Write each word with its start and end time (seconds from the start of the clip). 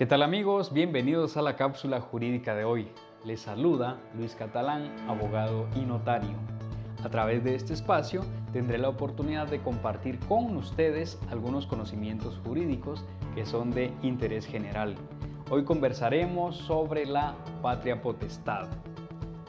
¿Qué 0.00 0.06
tal 0.06 0.22
amigos? 0.22 0.72
Bienvenidos 0.72 1.36
a 1.36 1.42
la 1.42 1.56
cápsula 1.56 2.00
jurídica 2.00 2.54
de 2.54 2.64
hoy. 2.64 2.88
Les 3.22 3.42
saluda 3.42 4.00
Luis 4.16 4.34
Catalán, 4.34 4.90
abogado 5.06 5.68
y 5.76 5.80
notario. 5.80 6.38
A 7.04 7.10
través 7.10 7.44
de 7.44 7.54
este 7.54 7.74
espacio 7.74 8.24
tendré 8.50 8.78
la 8.78 8.88
oportunidad 8.88 9.48
de 9.48 9.60
compartir 9.60 10.18
con 10.20 10.56
ustedes 10.56 11.20
algunos 11.30 11.66
conocimientos 11.66 12.40
jurídicos 12.46 13.04
que 13.34 13.44
son 13.44 13.72
de 13.72 13.92
interés 14.00 14.46
general. 14.46 14.94
Hoy 15.50 15.64
conversaremos 15.64 16.56
sobre 16.56 17.04
la 17.04 17.34
patria 17.60 18.00
potestad. 18.00 18.68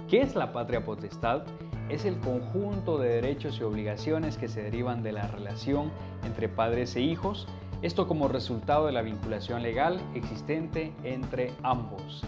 ¿Qué 0.10 0.20
es 0.20 0.36
la 0.36 0.52
patria 0.52 0.84
potestad? 0.84 1.44
Es 1.88 2.04
el 2.04 2.20
conjunto 2.20 2.98
de 2.98 3.08
derechos 3.08 3.58
y 3.58 3.64
obligaciones 3.64 4.38
que 4.38 4.50
se 4.50 4.64
derivan 4.64 5.02
de 5.02 5.14
la 5.14 5.28
relación 5.28 5.94
entre 6.26 6.50
padres 6.50 6.98
e 6.98 7.00
hijos, 7.00 7.48
esto 7.82 8.08
como 8.08 8.28
resultado 8.28 8.86
de 8.86 8.92
la 8.92 9.02
vinculación 9.02 9.64
legal 9.64 10.00
existente 10.14 10.94
entre 11.04 11.52
ambos 11.64 12.24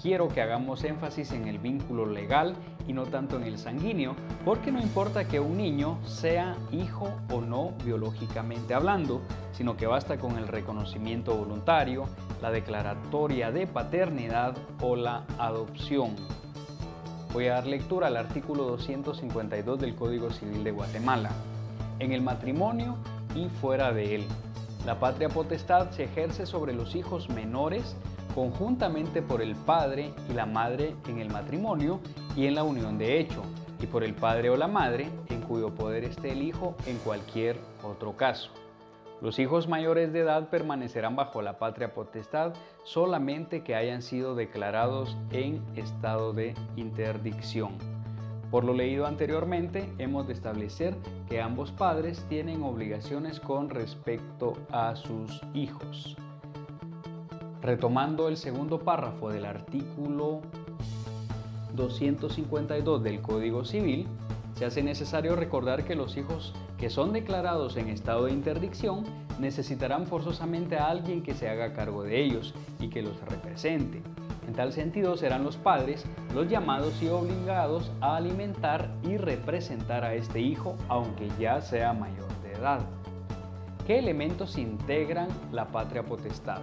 quiero 0.00 0.28
que 0.28 0.40
hagamos 0.40 0.84
énfasis 0.84 1.32
en 1.32 1.48
el 1.48 1.58
vínculo 1.58 2.06
legal 2.06 2.54
y 2.86 2.92
no 2.92 3.04
tanto 3.04 3.36
en 3.36 3.42
el 3.42 3.58
sanguíneo, 3.58 4.14
porque 4.44 4.72
no 4.72 4.80
importa 4.80 5.26
que 5.26 5.40
un 5.40 5.56
niño 5.56 5.98
sea 6.06 6.56
hijo 6.72 7.10
o 7.32 7.40
no 7.40 7.72
biológicamente 7.84 8.74
hablando, 8.74 9.20
sino 9.52 9.76
que 9.76 9.86
basta 9.86 10.18
con 10.18 10.38
el 10.38 10.48
reconocimiento 10.48 11.34
voluntario, 11.34 12.04
la 12.40 12.50
declaratoria 12.50 13.50
de 13.50 13.66
paternidad 13.66 14.56
o 14.80 14.96
la 14.96 15.24
adopción. 15.38 16.14
Voy 17.32 17.48
a 17.48 17.54
dar 17.54 17.66
lectura 17.66 18.06
al 18.06 18.16
artículo 18.16 18.64
252 18.64 19.80
del 19.80 19.94
Código 19.94 20.30
Civil 20.30 20.64
de 20.64 20.70
Guatemala. 20.70 21.30
En 21.98 22.12
el 22.12 22.22
matrimonio 22.22 22.96
y 23.34 23.48
fuera 23.60 23.92
de 23.92 24.14
él, 24.14 24.24
la 24.86 24.98
patria 24.98 25.28
potestad 25.28 25.90
se 25.90 26.04
ejerce 26.04 26.46
sobre 26.46 26.72
los 26.72 26.94
hijos 26.94 27.28
menores 27.28 27.96
conjuntamente 28.34 29.22
por 29.22 29.42
el 29.42 29.56
padre 29.56 30.12
y 30.30 30.32
la 30.32 30.46
madre 30.46 30.94
en 31.08 31.18
el 31.18 31.30
matrimonio 31.30 32.00
y 32.36 32.46
en 32.46 32.54
la 32.54 32.62
unión 32.62 32.98
de 32.98 33.18
hecho, 33.18 33.42
y 33.80 33.86
por 33.86 34.04
el 34.04 34.14
padre 34.14 34.50
o 34.50 34.56
la 34.56 34.68
madre 34.68 35.10
en 35.28 35.40
cuyo 35.40 35.74
poder 35.74 36.04
esté 36.04 36.32
el 36.32 36.42
hijo 36.42 36.76
en 36.86 36.98
cualquier 36.98 37.58
otro 37.82 38.16
caso. 38.16 38.50
Los 39.20 39.40
hijos 39.40 39.66
mayores 39.66 40.12
de 40.12 40.20
edad 40.20 40.48
permanecerán 40.48 41.16
bajo 41.16 41.42
la 41.42 41.58
patria 41.58 41.92
potestad 41.92 42.52
solamente 42.84 43.64
que 43.64 43.74
hayan 43.74 44.02
sido 44.02 44.36
declarados 44.36 45.16
en 45.32 45.60
estado 45.74 46.32
de 46.32 46.54
interdicción. 46.76 47.97
Por 48.50 48.64
lo 48.64 48.72
leído 48.72 49.06
anteriormente, 49.06 49.92
hemos 49.98 50.26
de 50.26 50.32
establecer 50.32 50.96
que 51.28 51.42
ambos 51.42 51.70
padres 51.70 52.24
tienen 52.30 52.62
obligaciones 52.62 53.40
con 53.40 53.68
respecto 53.68 54.54
a 54.70 54.96
sus 54.96 55.42
hijos. 55.52 56.16
Retomando 57.60 58.28
el 58.28 58.38
segundo 58.38 58.78
párrafo 58.78 59.28
del 59.28 59.44
artículo 59.44 60.40
252 61.74 63.02
del 63.02 63.20
Código 63.20 63.66
Civil, 63.66 64.06
se 64.54 64.64
hace 64.64 64.82
necesario 64.82 65.36
recordar 65.36 65.84
que 65.84 65.94
los 65.94 66.16
hijos 66.16 66.54
que 66.78 66.88
son 66.88 67.12
declarados 67.12 67.76
en 67.76 67.88
estado 67.88 68.24
de 68.24 68.32
interdicción 68.32 69.04
necesitarán 69.38 70.06
forzosamente 70.06 70.78
a 70.78 70.88
alguien 70.88 71.22
que 71.22 71.34
se 71.34 71.48
haga 71.50 71.74
cargo 71.74 72.02
de 72.02 72.20
ellos 72.20 72.54
y 72.80 72.88
que 72.88 73.02
los 73.02 73.20
represente. 73.20 74.02
En 74.48 74.54
tal 74.54 74.72
sentido 74.72 75.14
serán 75.18 75.44
los 75.44 75.58
padres 75.58 76.06
los 76.34 76.48
llamados 76.48 77.02
y 77.02 77.08
obligados 77.08 77.92
a 78.00 78.16
alimentar 78.16 78.88
y 79.02 79.18
representar 79.18 80.04
a 80.04 80.14
este 80.14 80.40
hijo 80.40 80.74
aunque 80.88 81.28
ya 81.38 81.60
sea 81.60 81.92
mayor 81.92 82.28
de 82.42 82.54
edad. 82.54 82.80
¿Qué 83.86 83.98
elementos 83.98 84.56
integran 84.56 85.28
la 85.52 85.66
patria 85.66 86.02
potestad? 86.02 86.62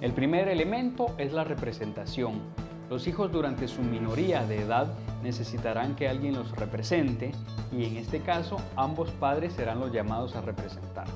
El 0.00 0.12
primer 0.12 0.48
elemento 0.48 1.14
es 1.18 1.34
la 1.34 1.44
representación. 1.44 2.40
Los 2.88 3.06
hijos 3.06 3.30
durante 3.30 3.68
su 3.68 3.82
minoría 3.82 4.46
de 4.46 4.62
edad 4.62 4.86
necesitarán 5.22 5.94
que 5.94 6.08
alguien 6.08 6.36
los 6.36 6.52
represente 6.56 7.32
y 7.70 7.84
en 7.84 7.98
este 7.98 8.20
caso 8.20 8.56
ambos 8.76 9.10
padres 9.10 9.52
serán 9.52 9.80
los 9.80 9.92
llamados 9.92 10.36
a 10.36 10.40
representar. 10.40 11.06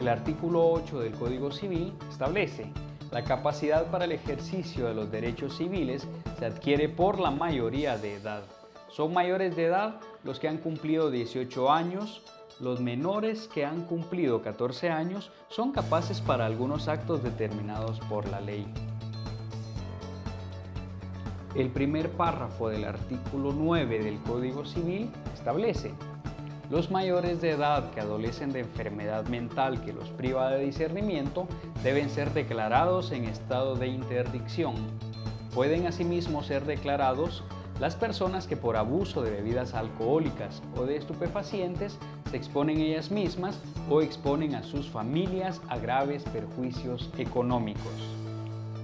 El 0.00 0.08
artículo 0.08 0.66
8 0.72 1.00
del 1.00 1.12
Código 1.12 1.52
Civil 1.52 1.92
establece 2.10 2.72
la 3.14 3.22
capacidad 3.22 3.86
para 3.92 4.06
el 4.06 4.12
ejercicio 4.12 4.88
de 4.88 4.94
los 4.94 5.08
derechos 5.08 5.56
civiles 5.56 6.04
se 6.36 6.46
adquiere 6.46 6.88
por 6.88 7.20
la 7.20 7.30
mayoría 7.30 7.96
de 7.96 8.14
edad. 8.14 8.42
Son 8.88 9.14
mayores 9.14 9.54
de 9.54 9.66
edad 9.66 10.00
los 10.24 10.40
que 10.40 10.48
han 10.48 10.58
cumplido 10.58 11.12
18 11.12 11.70
años 11.70 12.22
los 12.58 12.80
menores 12.80 13.48
que 13.54 13.64
han 13.64 13.82
cumplido 13.82 14.42
14 14.42 14.90
años 14.90 15.30
son 15.48 15.70
capaces 15.70 16.20
para 16.20 16.46
algunos 16.46 16.88
actos 16.88 17.22
determinados 17.22 18.00
por 18.08 18.28
la 18.28 18.40
ley. 18.40 18.66
El 21.54 21.70
primer 21.70 22.10
párrafo 22.10 22.68
del 22.68 22.84
artículo 22.84 23.52
9 23.52 24.02
del 24.02 24.20
Código 24.22 24.64
Civil 24.64 25.08
establece 25.32 25.92
los 26.70 26.90
mayores 26.90 27.40
de 27.40 27.50
edad 27.50 27.90
que 27.90 28.00
adolecen 28.00 28.52
de 28.52 28.60
enfermedad 28.60 29.26
mental 29.26 29.82
que 29.84 29.92
los 29.92 30.08
priva 30.10 30.50
de 30.50 30.64
discernimiento 30.64 31.46
deben 31.82 32.10
ser 32.10 32.32
declarados 32.32 33.12
en 33.12 33.24
estado 33.24 33.76
de 33.76 33.88
interdicción. 33.88 34.74
Pueden 35.54 35.86
asimismo 35.86 36.42
ser 36.42 36.64
declarados 36.64 37.44
las 37.80 37.96
personas 37.96 38.46
que 38.46 38.56
por 38.56 38.76
abuso 38.76 39.22
de 39.22 39.30
bebidas 39.30 39.74
alcohólicas 39.74 40.62
o 40.76 40.84
de 40.84 40.96
estupefacientes 40.96 41.98
se 42.30 42.36
exponen 42.36 42.80
ellas 42.80 43.10
mismas 43.10 43.58
o 43.90 44.00
exponen 44.00 44.54
a 44.54 44.62
sus 44.62 44.88
familias 44.88 45.60
a 45.68 45.78
graves 45.78 46.22
perjuicios 46.24 47.10
económicos. 47.18 48.14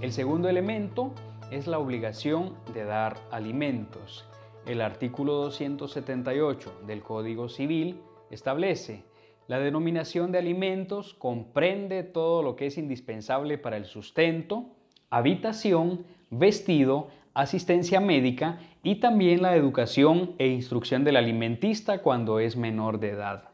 El 0.00 0.12
segundo 0.12 0.48
elemento 0.48 1.12
es 1.50 1.66
la 1.66 1.78
obligación 1.78 2.54
de 2.74 2.84
dar 2.84 3.16
alimentos. 3.30 4.24
El 4.66 4.82
artículo 4.82 5.34
278 5.34 6.82
del 6.86 7.02
Código 7.02 7.48
Civil 7.48 8.00
establece 8.30 9.04
la 9.50 9.58
denominación 9.58 10.30
de 10.30 10.38
alimentos 10.38 11.14
comprende 11.14 12.04
todo 12.04 12.42
lo 12.44 12.54
que 12.54 12.66
es 12.66 12.78
indispensable 12.78 13.58
para 13.58 13.76
el 13.76 13.84
sustento, 13.84 14.66
habitación, 15.08 16.04
vestido, 16.30 17.08
asistencia 17.34 18.00
médica 18.00 18.60
y 18.84 18.96
también 18.96 19.42
la 19.42 19.56
educación 19.56 20.36
e 20.38 20.46
instrucción 20.46 21.02
del 21.02 21.16
alimentista 21.16 22.00
cuando 22.00 22.38
es 22.38 22.56
menor 22.56 23.00
de 23.00 23.10
edad. 23.10 23.48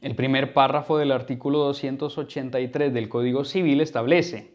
El 0.00 0.14
primer 0.14 0.54
párrafo 0.54 0.96
del 0.96 1.12
artículo 1.12 1.58
283 1.58 2.94
del 2.94 3.10
Código 3.10 3.44
Civil 3.44 3.82
establece, 3.82 4.54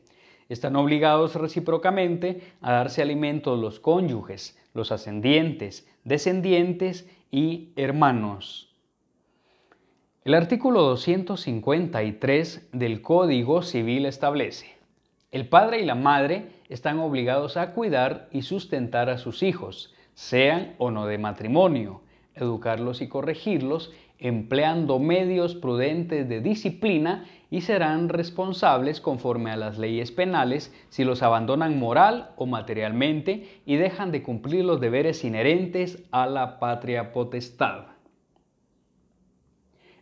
están 0.50 0.76
obligados 0.78 1.36
recíprocamente 1.36 2.42
a 2.62 2.72
darse 2.72 3.04
alimentos 3.04 3.60
los 3.60 3.80
cónyuges, 3.80 4.58
los 4.74 4.92
ascendientes, 4.92 5.88
descendientes 6.04 7.10
y 7.32 7.70
hermanos. 7.76 8.76
El 10.24 10.36
artículo 10.36 10.84
253 10.84 12.70
del 12.72 13.02
Código 13.02 13.64
Civil 13.64 14.06
establece, 14.06 14.76
el 15.32 15.48
padre 15.48 15.82
y 15.82 15.86
la 15.86 15.96
madre 15.96 16.50
están 16.70 17.00
obligados 17.00 17.58
a 17.58 17.72
cuidar 17.72 18.28
y 18.32 18.42
sustentar 18.42 19.10
a 19.10 19.18
sus 19.18 19.44
hijos, 19.44 19.94
sean 20.14 20.76
o 20.78 20.92
no 20.92 21.06
de 21.06 21.18
matrimonio, 21.18 22.02
educarlos 22.36 23.02
y 23.02 23.08
corregirlos, 23.08 23.92
empleando 24.22 25.00
medios 25.00 25.56
prudentes 25.56 26.30
de 26.30 26.40
disciplina 26.40 27.26
y 27.50 27.62
serán 27.62 28.08
responsables 28.08 29.02
conforme 29.02 29.52
a 29.52 29.58
las 29.58 29.78
leyes 29.78 30.12
penales 30.12 30.74
si 30.88 31.04
los 31.04 31.22
abandonan 31.22 31.78
moral 31.78 32.32
o 32.38 32.46
materialmente 32.46 33.62
y 33.66 33.76
dejan 33.76 34.12
de 34.14 34.24
cumplir 34.24 34.64
los 34.64 34.80
deberes 34.80 35.26
inherentes 35.26 36.02
a 36.12 36.28
la 36.28 36.60
patria 36.60 37.12
potestad. 37.12 37.88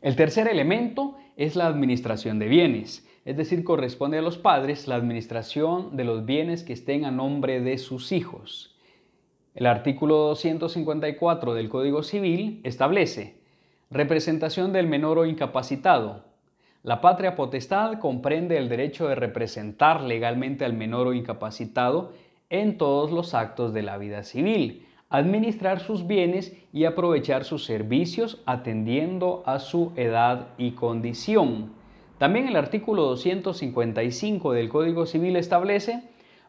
El 0.02 0.16
tercer 0.16 0.48
elemento 0.48 1.18
es 1.36 1.56
la 1.56 1.66
administración 1.66 2.38
de 2.38 2.48
bienes 2.48 3.10
es 3.30 3.38
decir, 3.38 3.64
corresponde 3.64 4.18
a 4.18 4.24
los 4.24 4.40
padres 4.40 4.88
la 4.88 4.96
administración 4.96 5.96
de 5.96 6.04
los 6.04 6.26
bienes 6.26 6.64
que 6.64 6.74
estén 6.74 7.06
a 7.06 7.12
nombre 7.12 7.62
de 7.62 7.78
sus 7.78 8.12
hijos. 8.12 8.76
El 9.54 9.68
artículo 9.68 10.18
254 10.18 11.54
del 11.54 11.70
Código 11.70 12.02
Civil 12.02 12.60
establece 12.64 13.39
representación 13.90 14.72
del 14.72 14.88
menor 14.88 15.18
o 15.18 15.26
incapacitado. 15.26 16.24
La 16.84 17.02
patria 17.02 17.36
potestad 17.36 18.00
comprende 18.00 18.58
el 18.58 18.70
derecho 18.70 19.08
de 19.08 19.16
representar 19.16 20.02
legalmente 20.02 20.64
al 20.64 20.74
menor 20.74 21.08
o 21.08 21.14
incapacitado 21.14 22.14
en 22.50 22.78
todos 22.78 23.12
los 23.12 23.34
actos 23.34 23.74
de 23.74 23.82
la 23.82 23.98
vida 23.98 24.24
civil, 24.24 24.86
administrar 25.10 25.80
sus 25.80 26.06
bienes 26.06 26.56
y 26.72 26.86
aprovechar 26.86 27.44
sus 27.44 27.66
servicios 27.66 28.42
atendiendo 28.46 29.44
a 29.46 29.60
su 29.60 29.92
edad 29.96 30.50
y 30.58 30.72
condición. 30.72 31.74
También 32.20 32.48
el 32.48 32.56
artículo 32.56 33.04
255 33.06 34.54
del 34.54 34.70
Código 34.70 35.06
Civil 35.06 35.36
establece, 35.36 36.04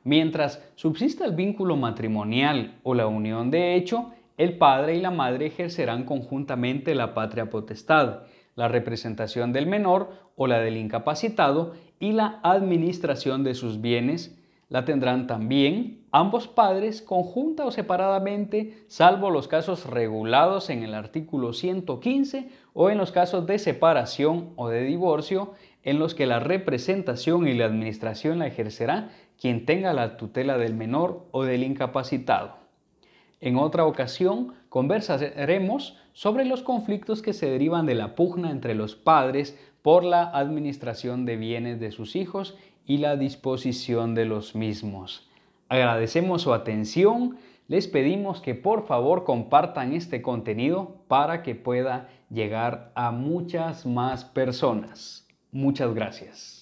mientras 0.04 0.62
subsista 0.74 1.24
el 1.24 1.34
vínculo 1.34 1.76
matrimonial 1.76 2.78
o 2.82 2.94
la 2.94 3.06
unión 3.06 3.50
de 3.50 3.76
hecho, 3.76 4.12
el 4.40 4.56
padre 4.56 4.96
y 4.96 5.02
la 5.02 5.10
madre 5.10 5.48
ejercerán 5.48 6.04
conjuntamente 6.04 6.94
la 6.94 7.12
patria 7.12 7.50
potestad. 7.50 8.22
la 8.56 8.68
representación 8.68 9.52
del 9.52 9.66
menor 9.66 10.12
o 10.34 10.46
la 10.46 10.60
del 10.60 10.78
incapacitado 10.78 11.74
y 11.98 12.12
la 12.12 12.40
administración 12.42 13.44
de 13.44 13.54
sus 13.54 13.82
bienes 13.82 14.34
la 14.70 14.86
tendrán 14.86 15.26
también 15.26 16.06
ambos 16.10 16.48
padres 16.48 17.02
conjunta 17.02 17.66
o 17.66 17.70
separadamente, 17.70 18.82
salvo 18.88 19.28
los 19.28 19.46
casos 19.46 19.84
regulados 19.84 20.70
en 20.70 20.84
el 20.84 20.94
artículo 20.94 21.52
115 21.52 22.48
o 22.72 22.88
en 22.88 22.96
los 22.96 23.12
casos 23.12 23.46
de 23.46 23.58
separación 23.58 24.54
o 24.56 24.70
de 24.70 24.84
divorcio, 24.84 25.52
en 25.82 25.98
los 25.98 26.14
que 26.14 26.24
la 26.24 26.40
representación 26.40 27.46
y 27.46 27.52
la 27.52 27.66
administración 27.66 28.38
la 28.38 28.46
ejercerá 28.46 29.10
quien 29.38 29.66
tenga 29.66 29.92
la 29.92 30.16
tutela 30.16 30.56
del 30.56 30.74
menor 30.74 31.26
o 31.30 31.44
del 31.44 31.62
incapacitado. 31.62 32.59
En 33.40 33.56
otra 33.56 33.86
ocasión 33.86 34.54
conversaremos 34.68 35.96
sobre 36.12 36.44
los 36.44 36.62
conflictos 36.62 37.22
que 37.22 37.32
se 37.32 37.48
derivan 37.48 37.86
de 37.86 37.94
la 37.94 38.14
pugna 38.14 38.50
entre 38.50 38.74
los 38.74 38.94
padres 38.94 39.58
por 39.82 40.04
la 40.04 40.24
administración 40.24 41.24
de 41.24 41.36
bienes 41.36 41.80
de 41.80 41.90
sus 41.90 42.16
hijos 42.16 42.56
y 42.84 42.98
la 42.98 43.16
disposición 43.16 44.14
de 44.14 44.26
los 44.26 44.54
mismos. 44.54 45.30
Agradecemos 45.68 46.42
su 46.42 46.52
atención, 46.52 47.38
les 47.68 47.86
pedimos 47.86 48.40
que 48.40 48.54
por 48.54 48.86
favor 48.86 49.24
compartan 49.24 49.92
este 49.92 50.20
contenido 50.20 50.96
para 51.08 51.42
que 51.42 51.54
pueda 51.54 52.08
llegar 52.28 52.90
a 52.94 53.10
muchas 53.10 53.86
más 53.86 54.24
personas. 54.24 55.26
Muchas 55.52 55.94
gracias. 55.94 56.59